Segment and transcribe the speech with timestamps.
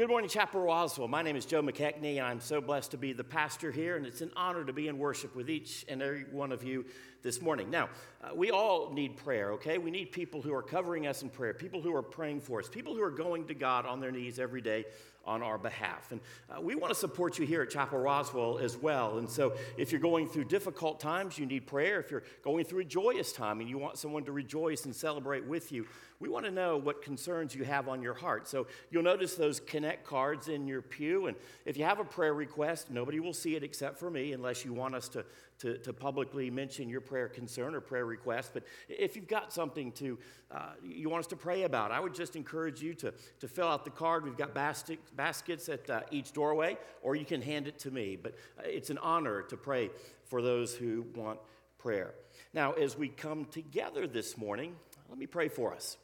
[0.00, 1.08] Good morning, Chapel Roswell.
[1.08, 4.06] My name is Joe McKechnie, and I'm so blessed to be the pastor here, and
[4.06, 6.86] it's an honor to be in worship with each and every one of you
[7.22, 7.68] this morning.
[7.68, 7.90] Now,
[8.24, 9.76] uh, we all need prayer, okay?
[9.76, 12.66] We need people who are covering us in prayer, people who are praying for us,
[12.66, 14.86] people who are going to God on their knees every day
[15.24, 16.12] on our behalf.
[16.12, 16.20] And
[16.50, 19.18] uh, we want to support you here at Chapel Roswell as well.
[19.18, 22.00] And so, if you're going through difficult times, you need prayer.
[22.00, 25.44] If you're going through a joyous time and you want someone to rejoice and celebrate
[25.44, 25.86] with you,
[26.18, 28.48] we want to know what concerns you have on your heart.
[28.48, 31.26] So, you'll notice those connect cards in your pew.
[31.26, 34.64] And if you have a prayer request, nobody will see it except for me unless
[34.64, 35.24] you want us to
[35.60, 38.52] to, to publicly mention your prayer concern or prayer request.
[38.54, 40.18] But if you've got something to,
[40.50, 43.68] uh, you want us to pray about, I would just encourage you to, to fill
[43.68, 44.24] out the card.
[44.24, 48.16] We've got baskets at uh, each doorway, or you can hand it to me.
[48.20, 49.90] But uh, it's an honor to pray
[50.24, 51.38] for those who want
[51.78, 52.14] prayer.
[52.52, 54.76] Now, as we come together this morning,
[55.08, 55.96] let me pray for us.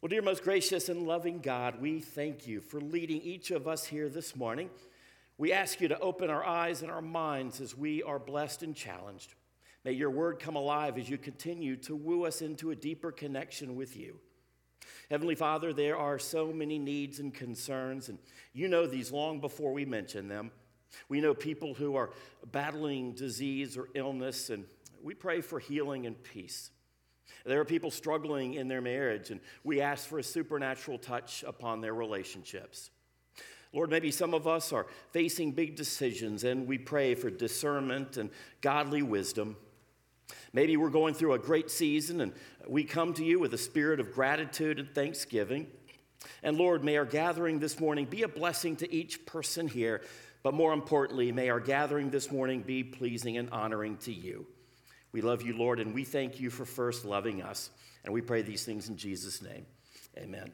[0.00, 3.86] Well, dear most gracious and loving God, we thank you for leading each of us
[3.86, 4.68] here this morning.
[5.36, 8.74] We ask you to open our eyes and our minds as we are blessed and
[8.74, 9.34] challenged.
[9.84, 13.76] May your word come alive as you continue to woo us into a deeper connection
[13.76, 14.20] with you.
[15.10, 18.18] Heavenly Father, there are so many needs and concerns, and
[18.52, 20.50] you know these long before we mention them.
[21.08, 22.10] We know people who are
[22.52, 24.64] battling disease or illness, and
[25.02, 26.70] we pray for healing and peace.
[27.44, 31.80] There are people struggling in their marriage, and we ask for a supernatural touch upon
[31.80, 32.90] their relationships.
[33.74, 38.30] Lord, maybe some of us are facing big decisions and we pray for discernment and
[38.60, 39.56] godly wisdom.
[40.52, 42.32] Maybe we're going through a great season and
[42.68, 45.66] we come to you with a spirit of gratitude and thanksgiving.
[46.44, 50.02] And Lord, may our gathering this morning be a blessing to each person here,
[50.44, 54.46] but more importantly, may our gathering this morning be pleasing and honoring to you.
[55.10, 57.70] We love you, Lord, and we thank you for first loving us.
[58.04, 59.66] And we pray these things in Jesus' name.
[60.16, 60.52] Amen.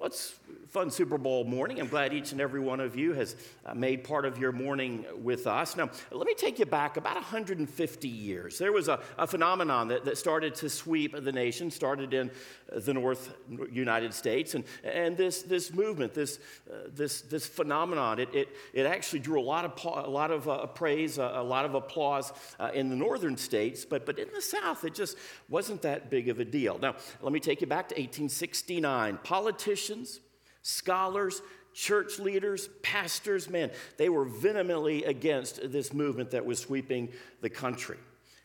[0.00, 0.38] It's
[0.68, 1.80] fun Super Bowl morning.
[1.80, 5.04] I'm glad each and every one of you has uh, made part of your morning
[5.22, 5.76] with us.
[5.76, 8.58] Now, let me take you back about 150 years.
[8.58, 12.30] There was a, a phenomenon that, that started to sweep the nation, started in
[12.72, 13.34] uh, the North
[13.72, 14.54] United States.
[14.54, 16.38] And, and this, this movement, this,
[16.70, 20.48] uh, this, this phenomenon, it, it, it actually drew a lot of, a lot of
[20.48, 23.84] uh, praise, a, a, lot of applause uh, in the northern states.
[23.84, 25.16] But, but in the South, it just
[25.48, 26.78] wasn't that big of a deal.
[26.78, 29.18] Now, let me take you back to 1869.
[29.24, 30.20] Politicians politicians,
[30.62, 31.42] scholars,
[31.74, 37.08] church leaders, pastors, man, they were vehemently against this movement that was sweeping
[37.40, 37.98] the country.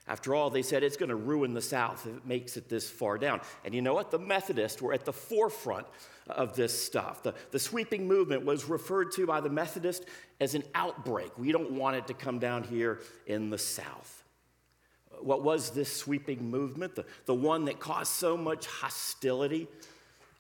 [0.06, 2.90] After all, they said it's going to ruin the South if it makes it this
[2.90, 3.40] far down.
[3.64, 4.12] And you know what?
[4.12, 5.88] The Methodists were at the forefront
[6.28, 7.24] of this stuff.
[7.24, 10.06] The, the sweeping movement was referred to by the Methodists
[10.42, 11.38] as an outbreak.
[11.38, 14.24] We don't want it to come down here in the South.
[15.22, 16.96] What was this sweeping movement?
[16.96, 19.70] The, the one that caused so much hostility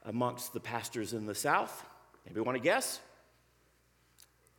[0.05, 1.85] amongst the pastors in the South?
[2.25, 2.99] Anybody want to guess?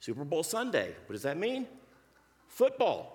[0.01, 0.95] Super Bowl Sunday.
[1.07, 1.67] What does that mean?
[2.49, 3.14] Football.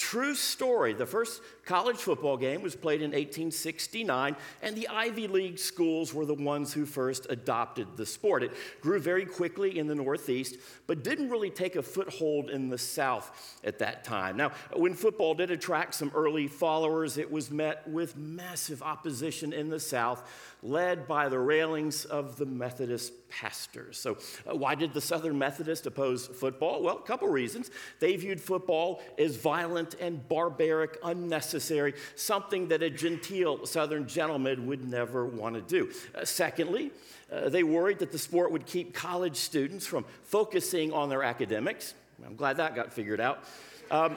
[0.00, 0.94] True story.
[0.94, 6.24] The first college football game was played in 1869, and the Ivy League schools were
[6.24, 8.42] the ones who first adopted the sport.
[8.42, 10.56] It grew very quickly in the Northeast,
[10.86, 14.38] but didn't really take a foothold in the South at that time.
[14.38, 19.68] Now, when football did attract some early followers, it was met with massive opposition in
[19.68, 20.26] the South
[20.62, 23.98] led by the railings of the Methodist pastors.
[23.98, 26.82] So, uh, why did the Southern Methodists oppose football?
[26.82, 27.70] Well, a couple reasons.
[27.98, 34.88] They viewed football as violent and barbaric, unnecessary, something that a genteel Southern gentleman would
[34.88, 35.92] never want to do.
[36.14, 36.90] Uh, secondly,
[37.32, 41.94] uh, they worried that the sport would keep college students from focusing on their academics.
[42.24, 43.44] I'm glad that got figured out.
[43.90, 44.16] Um,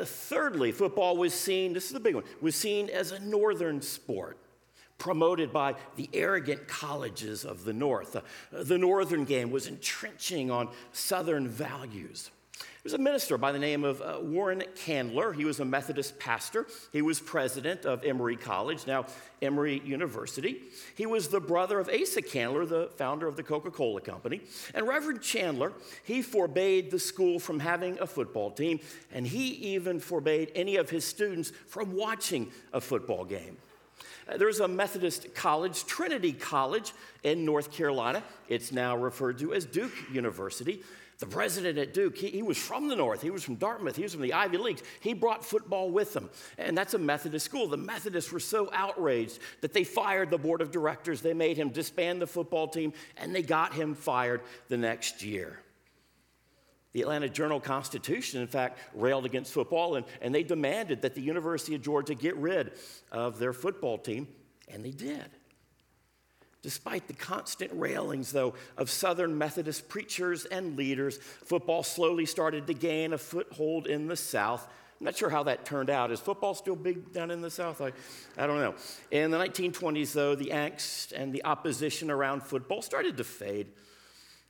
[0.00, 3.82] uh, thirdly, football was seen, this is the big one, was seen as a northern
[3.82, 4.38] sport
[4.98, 8.16] promoted by the arrogant colleges of the North.
[8.16, 12.30] Uh, the Northern game was entrenching on Southern values.
[12.78, 15.32] There was a minister by the name of uh, Warren Candler.
[15.32, 16.64] He was a Methodist pastor.
[16.92, 19.06] He was president of Emory College, now
[19.42, 20.62] Emory University.
[20.94, 24.42] He was the brother of Asa Candler, the founder of the Coca Cola Company.
[24.76, 25.72] And Reverend Chandler,
[26.04, 28.78] he forbade the school from having a football team,
[29.12, 33.56] and he even forbade any of his students from watching a football game.
[34.36, 36.92] There's a Methodist college, Trinity College
[37.24, 38.22] in North Carolina.
[38.48, 40.84] It's now referred to as Duke University.
[41.18, 43.22] The president at Duke, he, he, was from the North.
[43.22, 43.96] He was from Dartmouth.
[43.96, 44.82] He was from the Ivy Leagues.
[45.00, 46.30] He brought football with him.
[46.58, 47.66] And that's a Methodist school.
[47.66, 51.20] The Methodists were so outraged that they fired the board of directors.
[51.20, 55.58] They made him disband the football team, and they got him fired the next year.
[56.92, 61.20] The Atlanta Journal Constitution, in fact, railed against football and, and they demanded that the
[61.20, 62.72] University of Georgia get rid
[63.10, 64.28] of their football team,
[64.68, 65.28] and they did.
[66.62, 72.74] Despite the constant railings, though, of Southern Methodist preachers and leaders, football slowly started to
[72.74, 74.66] gain a foothold in the South.
[74.98, 76.10] I'm not sure how that turned out.
[76.10, 77.80] Is football still big down in the South?
[77.80, 77.92] I,
[78.36, 78.74] I don't know.
[79.12, 83.68] In the 1920s, though, the angst and the opposition around football started to fade.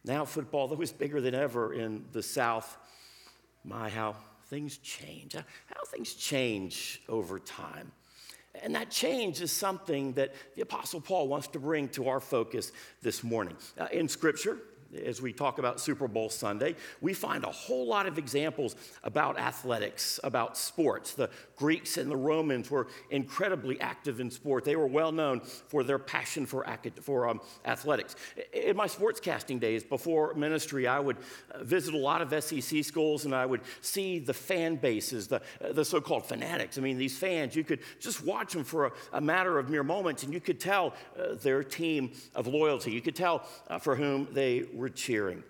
[0.04, 2.78] Now, football, though, is bigger than ever in the South.
[3.62, 4.16] My, how
[4.46, 5.34] things change.
[5.34, 7.92] How things change over time.
[8.62, 12.72] And that change is something that the Apostle Paul wants to bring to our focus
[13.02, 13.56] this morning.
[13.78, 14.58] Uh, in Scripture,
[15.04, 19.38] as we talk about Super Bowl Sunday, we find a whole lot of examples about
[19.38, 21.14] athletics, about sports.
[21.14, 24.64] The Greeks and the Romans were incredibly active in sport.
[24.64, 26.66] They were well known for their passion for,
[27.02, 28.16] for um, athletics.
[28.52, 31.18] In my sportscasting days before ministry, I would
[31.50, 35.42] uh, visit a lot of SEC schools and I would see the fan bases, the,
[35.62, 36.78] uh, the so called fanatics.
[36.78, 39.84] I mean, these fans, you could just watch them for a, a matter of mere
[39.84, 42.92] moments and you could tell uh, their team of loyalty.
[42.92, 45.42] You could tell uh, for whom they were cheering.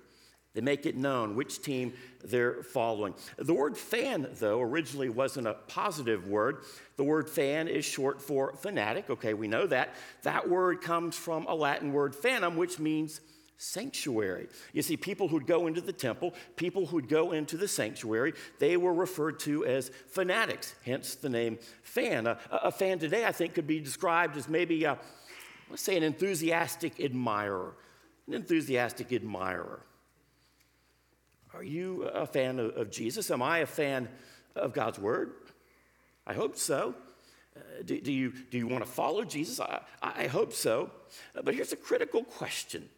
[0.55, 1.93] They make it known which team
[2.25, 3.15] they're following.
[3.37, 6.65] The word fan, though, originally wasn't a positive word.
[6.97, 9.09] The word fan is short for fanatic.
[9.09, 9.95] Okay, we know that.
[10.23, 13.21] That word comes from a Latin word fanum, which means
[13.59, 14.49] sanctuary.
[14.73, 18.77] You see, people who'd go into the temple, people who'd go into the sanctuary, they
[18.77, 22.27] were referred to as fanatics, hence the name fan.
[22.27, 24.99] A, a fan today, I think, could be described as maybe, a,
[25.69, 27.75] let's say, an enthusiastic admirer
[28.29, 29.81] an enthusiastic admirer.
[31.55, 33.31] Are you a fan of, of Jesus?
[33.31, 34.09] Am I a fan
[34.55, 35.33] of God's word?
[36.27, 36.95] I hope so.
[37.57, 39.59] Uh, do, do, you, do you want to follow Jesus?
[39.59, 40.91] I, I hope so.
[41.35, 42.89] Uh, but here's a critical question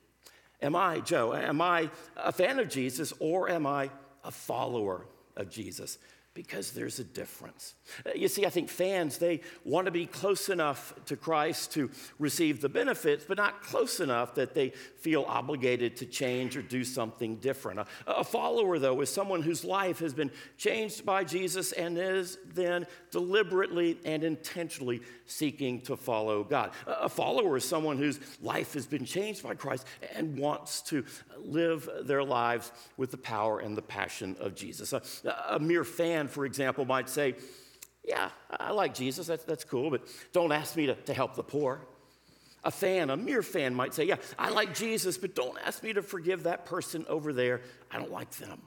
[0.60, 3.90] Am I, Joe, am I a fan of Jesus or am I
[4.24, 5.06] a follower
[5.36, 5.96] of Jesus?
[6.32, 7.74] Because there's a difference.
[8.06, 11.90] Uh, you see, I think fans, they want to be close enough to Christ to
[12.18, 16.84] receive the benefits, but not close enough that they feel obligated to change or do
[16.84, 17.80] something different.
[17.80, 22.38] A, a follower, though, is someone whose life has been changed by Jesus and is
[22.54, 26.70] then deliberately and intentionally seeking to follow God.
[26.86, 31.04] A follower is someone whose life has been changed by Christ and wants to
[31.38, 34.92] live their lives with the power and the passion of Jesus.
[34.92, 35.02] A,
[35.50, 37.34] a mere fan, for example, might say,
[38.04, 40.02] Yeah, I like Jesus, that's, that's cool, but
[40.32, 41.80] don't ask me to, to help the poor.
[42.62, 45.92] A fan, a mere fan, might say, Yeah, I like Jesus, but don't ask me
[45.92, 47.62] to forgive that person over there.
[47.90, 48.60] I don't like them.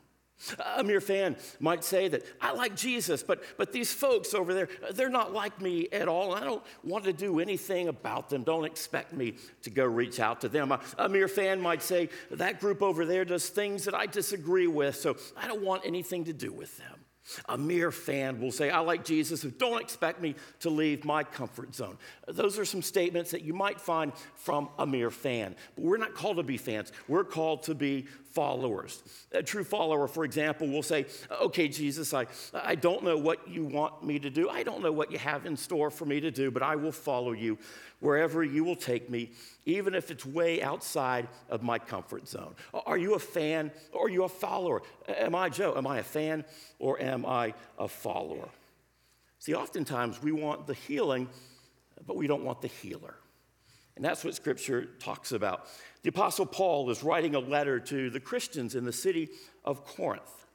[0.76, 4.68] A mere fan might say that I like Jesus, but, but these folks over there,
[4.92, 6.36] they're not like me at all.
[6.36, 8.44] I don't want to do anything about them.
[8.44, 10.72] Don't expect me to go reach out to them.
[10.72, 14.68] A, a mere fan might say that group over there does things that I disagree
[14.68, 16.93] with, so I don't want anything to do with them.
[17.48, 21.24] A mere fan will say, I like Jesus, but don't expect me to leave my
[21.24, 21.98] comfort zone.
[22.27, 25.56] Those are some statements that you might find from a mere fan.
[25.75, 29.02] But we're not called to be fans, we're called to be followers.
[29.32, 31.06] A true follower, for example, will say,
[31.42, 34.50] Okay, Jesus, I, I don't know what you want me to do.
[34.50, 36.92] I don't know what you have in store for me to do, but I will
[36.92, 37.58] follow you
[38.00, 39.32] wherever you will take me,
[39.66, 42.54] even if it's way outside of my comfort zone.
[42.74, 44.82] Are you a fan or are you a follower?
[45.08, 45.75] Am I Joe?
[45.78, 46.44] Am I a fan
[46.80, 48.50] or am I a follower?
[49.40, 51.30] See, oftentimes we want the healing,
[52.06, 53.16] but we don't want the healer.
[53.96, 55.68] And that's what Scripture talks about.
[56.02, 59.30] The Apostle Paul is writing a letter to the Christians in the city
[59.64, 60.46] of Corinth.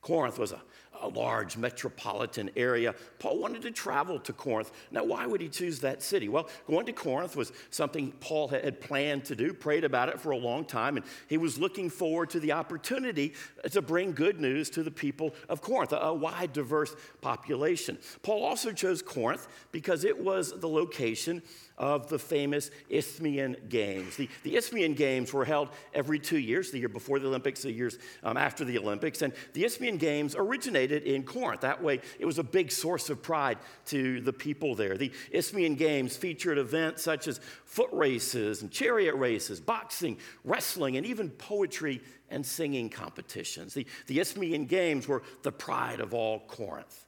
[0.00, 0.62] Corinth was a
[1.00, 2.94] a large metropolitan area.
[3.18, 4.72] Paul wanted to travel to Corinth.
[4.90, 6.28] Now, why would he choose that city?
[6.28, 10.30] Well, going to Corinth was something Paul had planned to do, prayed about it for
[10.30, 13.34] a long time, and he was looking forward to the opportunity
[13.70, 17.98] to bring good news to the people of Corinth, a wide, diverse population.
[18.22, 21.42] Paul also chose Corinth because it was the location
[21.80, 24.16] of the famous Isthmian Games.
[24.16, 27.72] The, the Isthmian Games were held every two years, the year before the Olympics, the
[27.72, 29.22] years um, after the Olympics.
[29.22, 31.62] And the Isthmian Games originated in Corinth.
[31.62, 34.96] That way, it was a big source of pride to the people there.
[34.96, 41.06] The Isthmian Games featured events such as foot races and chariot races, boxing, wrestling, and
[41.06, 43.74] even poetry and singing competitions.
[43.74, 47.06] The, the Isthmian Games were the pride of all Corinth.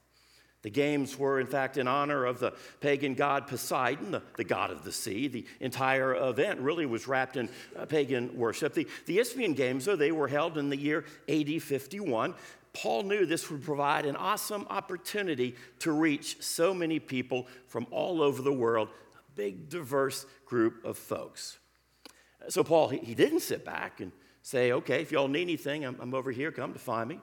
[0.63, 4.71] The games were, in fact, in honor of the pagan god Poseidon, the, the god
[4.71, 5.27] of the sea.
[5.27, 8.73] The entire event really was wrapped in uh, pagan worship.
[8.73, 12.33] The, the Isthmian Games, though, they were held in the year AD 51.
[12.73, 18.21] Paul knew this would provide an awesome opportunity to reach so many people from all
[18.21, 21.59] over the world, a big, diverse group of folks.
[22.49, 24.11] So, Paul, he, didn't sit back and
[24.41, 27.19] say, okay, if y'all need anything, I'm, I'm over here, come to find me.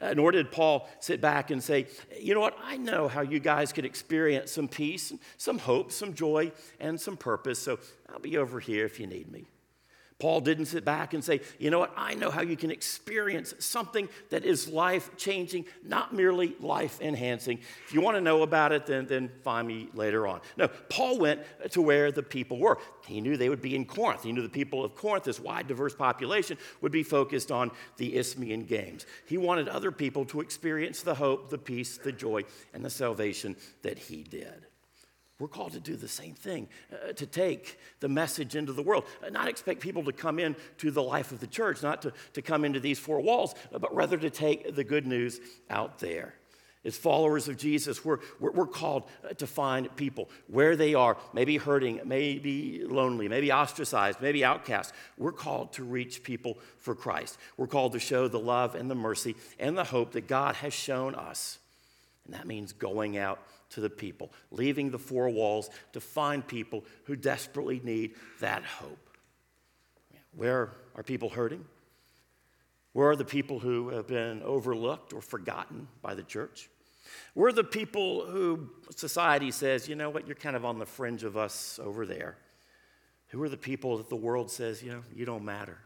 [0.00, 1.86] Uh, nor did Paul sit back and say,
[2.18, 2.56] You know what?
[2.64, 6.50] I know how you guys could experience some peace, some hope, some joy,
[6.80, 7.78] and some purpose, so
[8.12, 9.46] I'll be over here if you need me.
[10.22, 13.54] Paul didn't sit back and say, you know what, I know how you can experience
[13.58, 17.58] something that is life changing, not merely life enhancing.
[17.88, 20.40] If you want to know about it, then, then find me later on.
[20.56, 21.40] No, Paul went
[21.72, 22.78] to where the people were.
[23.04, 24.22] He knew they would be in Corinth.
[24.22, 28.16] He knew the people of Corinth, this wide, diverse population, would be focused on the
[28.16, 29.06] Isthmian Games.
[29.26, 33.56] He wanted other people to experience the hope, the peace, the joy, and the salvation
[33.82, 34.66] that he did.
[35.42, 39.06] We're called to do the same thing, uh, to take the message into the world,
[39.26, 42.12] uh, not expect people to come in to the life of the church, not to,
[42.34, 45.98] to come into these four walls, uh, but rather to take the good news out
[45.98, 46.34] there.
[46.84, 51.16] As followers of Jesus, we're, we're, we're, called uh, to find people where they are,
[51.32, 54.94] maybe hurting, maybe lonely, maybe ostracized, maybe outcast.
[55.18, 57.36] We're called to reach people for Christ.
[57.56, 60.72] We're called to show the love and the mercy and the hope that God has
[60.72, 61.58] shown us.
[62.26, 63.40] And that means going out
[63.72, 68.98] to the people, leaving the four walls to find people who desperately need that hope.
[70.34, 71.64] Where are people hurting?
[72.92, 76.68] Where are the people who have been overlooked or forgotten by the church?
[77.34, 80.86] Where are the people who society says, you know what, you're kind of on the
[80.86, 82.36] fringe of us over there?
[83.28, 85.78] Who are the people that the world says, you know, you don't matter?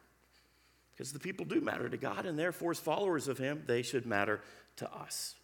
[0.93, 4.07] Because the people do matter to God, and therefore, as followers of Him, they should
[4.07, 4.41] matter
[4.77, 5.35] to us.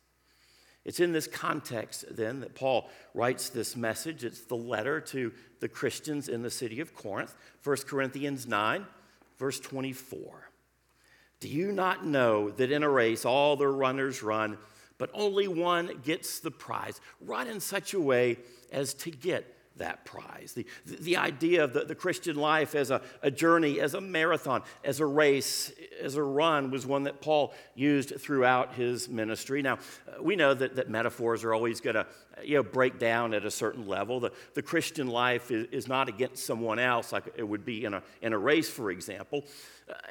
[0.85, 4.25] It's in this context, then, that Paul writes this message.
[4.25, 8.85] It's the letter to the Christians in the city of Corinth, 1 Corinthians 9,
[9.39, 10.51] verse 24.
[11.39, 14.59] Do you not know that in a race all the runners run,
[14.99, 17.01] but only one gets the prize?
[17.21, 18.39] Run in such a way
[18.73, 20.52] as to get that prize.
[20.52, 24.62] The, the idea of the, the Christian life as a, a journey, as a marathon,
[24.85, 29.62] as a race, as a run was one that Paul used throughout his ministry.
[29.62, 32.07] Now, uh, we know that, that metaphors are always going to
[32.43, 34.21] you know, break down at a certain level.
[34.21, 37.95] The, the Christian life is, is not against someone else like it would be in
[37.95, 39.45] a, in a race, for example.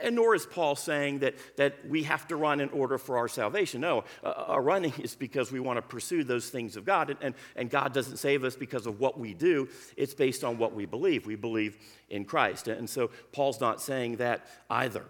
[0.02, 3.28] And nor is Paul saying that, that we have to run in order for our
[3.28, 3.82] salvation.
[3.82, 7.16] No, uh, running is because we want to pursue those things of God.
[7.22, 10.74] And, and God doesn't save us because of what we do, it's based on what
[10.74, 11.26] we believe.
[11.26, 11.78] We believe
[12.10, 12.68] in Christ.
[12.68, 15.06] And so Paul's not saying that either.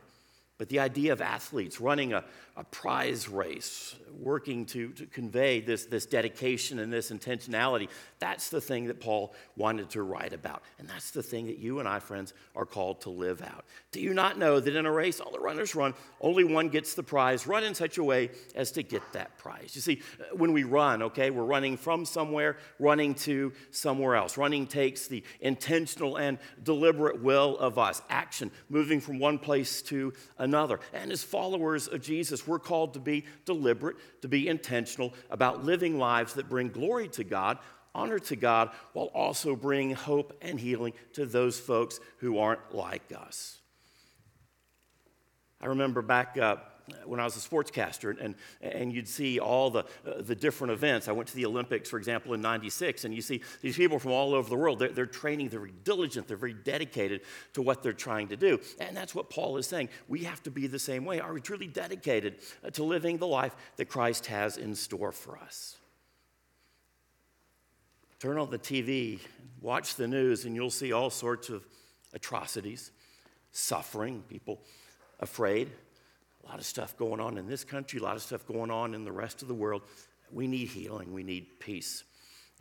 [0.58, 2.24] But the idea of athletes running a,
[2.58, 7.88] a prize race, working to, to convey this, this dedication and this intentionality,
[8.20, 10.62] that's the thing that Paul wanted to write about.
[10.78, 13.66] And that's the thing that you and I, friends, are called to live out.
[13.92, 16.94] Do you not know that in a race, all the runners run, only one gets
[16.94, 17.48] the prize?
[17.48, 19.72] Run in such a way as to get that prize.
[19.74, 24.38] You see, uh, when we run, okay, we're running from somewhere, running to somewhere else.
[24.38, 30.14] Running takes the intentional and deliberate will of us, action, moving from one place to
[30.38, 30.80] another.
[30.94, 35.98] And as followers of Jesus, we're called to be deliberate, to be intentional about living
[35.98, 37.58] lives that bring glory to God
[37.94, 43.12] honor to God while also bringing hope and healing to those folks who aren't like
[43.16, 43.60] us.
[45.60, 46.56] I remember back uh,
[47.06, 51.08] when I was a sportscaster, and, and you'd see all the, uh, the different events.
[51.08, 54.12] I went to the Olympics, for example, in 96, and you see these people from
[54.12, 54.80] all over the world.
[54.80, 57.22] They're, they're training, they're very diligent, they're very dedicated
[57.54, 58.60] to what they're trying to do.
[58.80, 59.90] And that's what Paul is saying.
[60.08, 61.20] We have to be the same way.
[61.20, 65.38] Are we truly dedicated uh, to living the life that Christ has in store for
[65.38, 65.78] us?
[68.20, 69.20] Turn on the TV,
[69.62, 71.66] watch the news, and you'll see all sorts of
[72.14, 72.92] atrocities,
[73.52, 74.62] suffering, people
[75.20, 75.70] afraid.
[76.44, 78.94] A lot of stuff going on in this country, a lot of stuff going on
[78.94, 79.84] in the rest of the world.
[80.32, 82.04] We need healing, we need peace.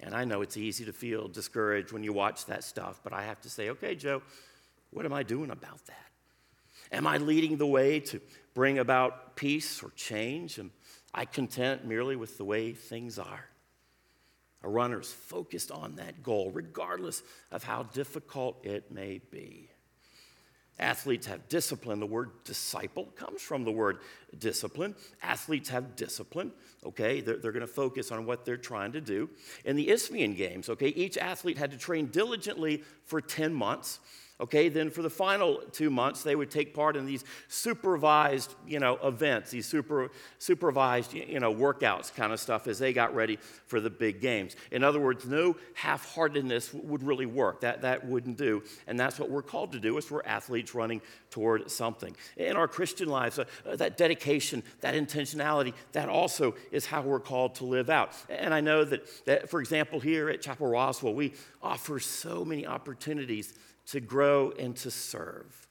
[0.01, 3.23] And I know it's easy to feel discouraged when you watch that stuff, but I
[3.25, 4.23] have to say, okay, Joe,
[4.91, 6.07] what am I doing about that?
[6.93, 8.21] Am I leading the way to
[8.55, 10.59] bring about peace or change?
[10.59, 10.73] Am
[11.15, 13.45] I content merely with the way things are?
[14.63, 19.70] A runner is focused on that goal, regardless of how difficult it may be.
[20.81, 22.01] Athletes have discipline.
[22.01, 23.99] The word disciple comes from the word
[24.39, 24.95] discipline.
[25.23, 26.53] Athletes have discipline,
[26.85, 27.21] okay?
[27.21, 29.29] They're, they're going to focus on what they're trying to do.
[29.65, 34.01] In the Isthmian Games, okay, each athlete had to train diligently for 10 months.
[34.41, 38.81] Okay, then for the final two months, they would take part in these supervised, you
[38.81, 43.39] know, events, these super, supervised, you know, workouts kind of stuff as they got ready
[43.67, 44.57] for the big games.
[44.71, 47.61] In other words, no half-heartedness would really work.
[47.61, 48.63] That, that wouldn't do.
[48.87, 52.17] And that's what we're called to do as we're athletes running toward something.
[52.39, 57.21] In our Christian lives, uh, uh, that dedication, that intentionality, that also is how we're
[57.21, 58.15] called to live out.
[58.31, 62.67] And I know that, that for example, here at Chapel Roswell, we offer so many
[62.67, 63.53] opportunities
[63.91, 65.69] to grow and to serve?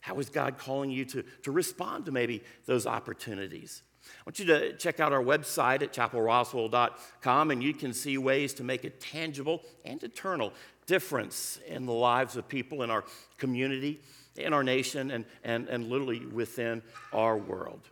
[0.00, 3.82] How is God calling you to, to respond to maybe those opportunities?
[4.04, 8.52] I want you to check out our website at chapelroswell.com and you can see ways
[8.54, 10.52] to make a tangible and eternal
[10.86, 13.04] difference in the lives of people in our
[13.38, 14.00] community,
[14.36, 17.88] in our nation, and, and, and literally within our world.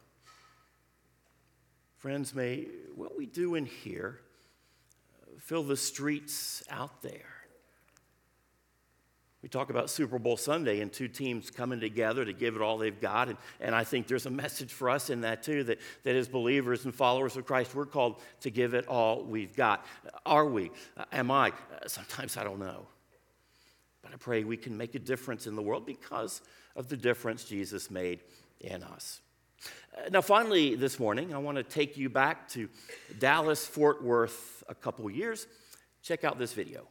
[1.99, 4.21] Friends, may what we do in here
[5.39, 7.40] fill the streets out there.
[9.43, 12.77] We talk about Super Bowl Sunday and two teams coming together to give it all
[12.77, 13.29] they've got.
[13.29, 16.29] And, and I think there's a message for us in that too that, that as
[16.29, 19.87] believers and followers of Christ, we're called to give it all we've got.
[20.27, 20.71] Are we?
[20.97, 21.49] Uh, am I?
[21.49, 22.87] Uh, sometimes I don't know.
[24.03, 26.43] But I pray we can make a difference in the world because
[26.77, 28.21] of the difference Jesus made
[28.61, 29.23] in us.
[29.97, 32.69] Uh, now, finally, this morning, I want to take you back to
[33.19, 35.47] Dallas, Fort Worth a couple years.
[36.03, 36.87] Check out this video.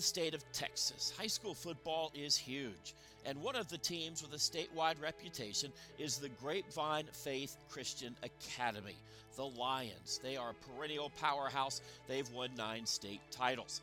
[0.00, 2.94] The state of Texas, high school football is huge,
[3.26, 8.96] and one of the teams with a statewide reputation is the Grapevine Faith Christian Academy,
[9.36, 10.18] the Lions.
[10.22, 13.82] They are a perennial powerhouse, they've won nine state titles.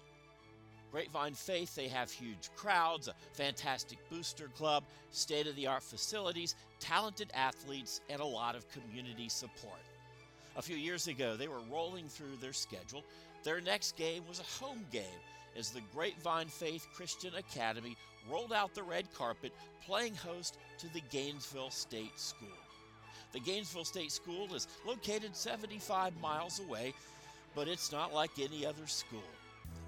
[0.91, 6.55] Grapevine Faith, they have huge crowds, a fantastic booster club, state of the art facilities,
[6.79, 9.81] talented athletes, and a lot of community support.
[10.55, 13.03] A few years ago, they were rolling through their schedule.
[13.43, 15.03] Their next game was a home game
[15.57, 17.97] as the Grapevine Faith Christian Academy
[18.29, 19.51] rolled out the red carpet,
[19.85, 22.47] playing host to the Gainesville State School.
[23.33, 26.93] The Gainesville State School is located 75 miles away,
[27.55, 29.23] but it's not like any other school.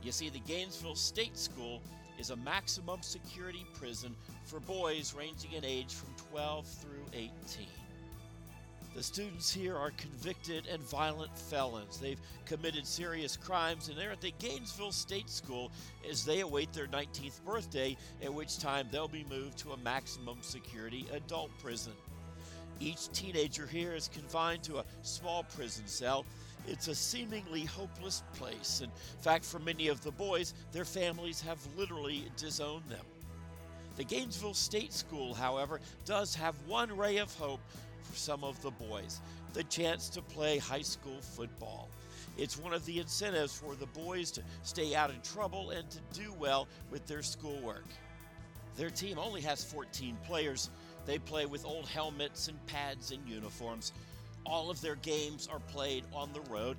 [0.01, 1.81] You see, the Gainesville State School
[2.17, 7.29] is a maximum security prison for boys ranging in age from 12 through 18.
[8.99, 11.99] The students here are convicted and violent felons.
[11.99, 15.71] They've committed serious crimes and they're at the Gainesville State School
[16.09, 20.39] as they await their 19th birthday, at which time they'll be moved to a maximum
[20.41, 21.93] security adult prison.
[22.81, 26.25] Each teenager here is confined to a small prison cell.
[26.67, 28.81] It's a seemingly hopeless place.
[28.83, 33.05] In fact, for many of the boys, their families have literally disowned them.
[33.95, 37.61] The Gainesville State School, however, does have one ray of hope
[38.03, 39.21] for some of the boys
[39.53, 41.89] the chance to play high school football.
[42.37, 45.99] It's one of the incentives for the boys to stay out of trouble and to
[46.13, 47.85] do well with their schoolwork.
[48.77, 50.69] Their team only has 14 players.
[51.05, 53.91] They play with old helmets and pads and uniforms.
[54.45, 56.77] All of their games are played on the road.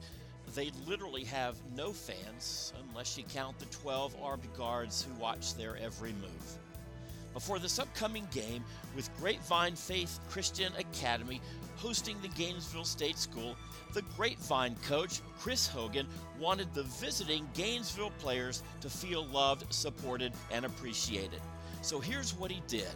[0.54, 5.76] They literally have no fans unless you count the 12 armed guards who watch their
[5.76, 6.58] every move
[7.32, 8.64] before this upcoming game
[8.96, 11.40] with Grapevine Faith Christian Academy
[11.80, 13.56] hosting the Gainesville State School,
[13.94, 16.06] the Grapevine coach, Kris Hogan,
[16.38, 21.40] wanted the visiting Gainesville players to feel loved, supported, and appreciated.
[21.82, 22.88] So here's what he did.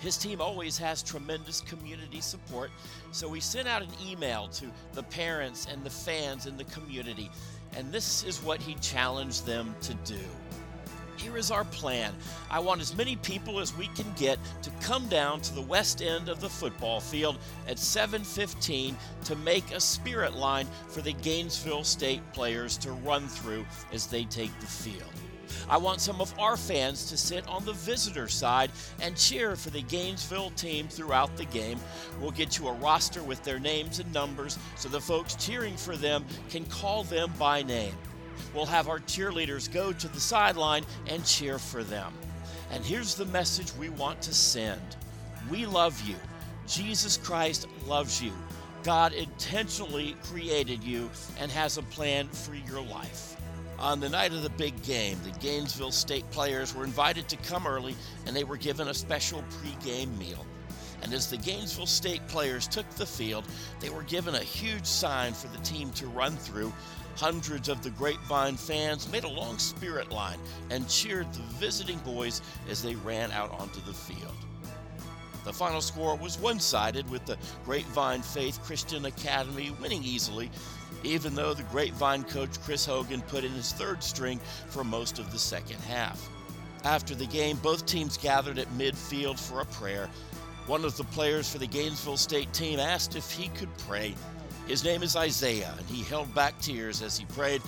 [0.00, 2.70] His team always has tremendous community support,
[3.10, 7.30] so he sent out an email to the parents and the fans in the community,
[7.76, 10.20] and this is what he challenged them to do.
[11.18, 12.14] Here is our plan.
[12.48, 16.00] I want as many people as we can get to come down to the west
[16.00, 21.82] end of the football field at 7:15 to make a spirit line for the Gainesville
[21.82, 25.12] State players to run through as they take the field.
[25.68, 29.70] I want some of our fans to sit on the visitor side and cheer for
[29.70, 31.80] the Gainesville team throughout the game.
[32.20, 35.96] We'll get you a roster with their names and numbers so the folks cheering for
[35.96, 37.94] them can call them by name.
[38.54, 42.12] We'll have our cheerleaders go to the sideline and cheer for them.
[42.70, 44.80] And here's the message we want to send
[45.50, 46.16] We love you.
[46.66, 48.32] Jesus Christ loves you.
[48.82, 53.36] God intentionally created you and has a plan for your life.
[53.78, 57.66] On the night of the big game, the Gainesville State players were invited to come
[57.66, 57.94] early
[58.26, 60.44] and they were given a special pregame meal.
[61.02, 63.44] And as the Gainesville State players took the field,
[63.80, 66.72] they were given a huge sign for the team to run through
[67.18, 70.38] Hundreds of the Grapevine fans made a long spirit line
[70.70, 74.36] and cheered the visiting boys as they ran out onto the field.
[75.44, 80.48] The final score was one sided with the Grapevine Faith Christian Academy winning easily,
[81.02, 85.32] even though the Grapevine coach Kris Hogan put in his third string for most of
[85.32, 86.28] the second half.
[86.84, 90.08] After the game, both teams gathered at midfield for a prayer.
[90.68, 94.14] One of the players for the Gainesville State team asked if he could pray,
[94.68, 97.62] his name is Isaiah, and he held back tears as he prayed,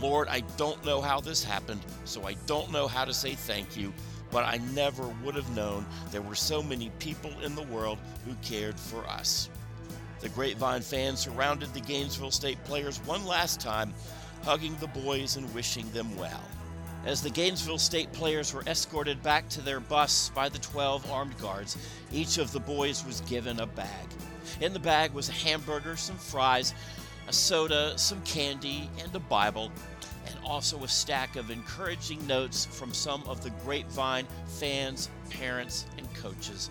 [0.00, 3.76] Lord, I don't know how this happened, so I don't know how to say thank
[3.76, 3.92] you,
[4.30, 8.34] but I never would have known there were so many people in the world who
[8.42, 9.50] cared for us.
[10.20, 13.94] The Grapevine fans surrounded the Gainesville State players one last time.
[14.44, 16.42] hugging the boys and wishing them well.
[17.04, 21.36] As the Gainesville State players were escorted back to their bus by the 12 armed
[21.38, 21.76] guards,
[22.12, 24.06] each of the boys was given a bag.
[24.60, 26.74] In the bag was a hamburger, some fries,
[27.28, 29.70] a soda, some candy, and a Bible,
[30.26, 36.12] and also a stack of encouraging notes from some of the Grapevine fans, parents, and
[36.14, 36.70] coaches.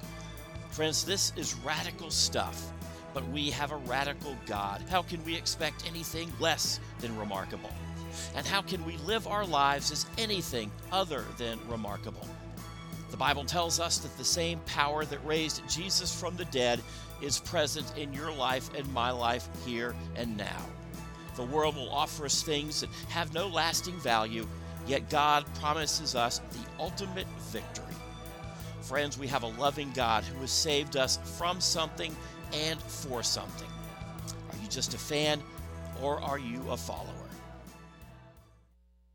[0.71, 2.71] Friends, this is radical stuff,
[3.13, 4.83] but we have a radical God.
[4.89, 7.71] How can we expect anything less than remarkable?
[8.35, 12.27] And how can we live our lives as anything other than remarkable?
[13.17, 16.79] The Bible tells us that the same power that raised Jesus from the dead
[17.19, 20.61] is present in your life and my life here and now.
[21.35, 24.47] The world will offer us things that have no lasting value,
[24.85, 27.95] yet God promises us the ultimate victory.
[28.81, 32.15] Friends, we have a loving God who has saved us from something
[32.53, 33.69] and for something.
[34.27, 35.41] Are you just a fan
[36.03, 37.16] or are you a follower?